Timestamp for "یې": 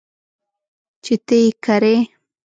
1.43-1.49